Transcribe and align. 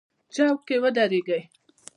چوک 0.33 0.59
کې 0.67 0.75
ودرېږئ 0.83 1.41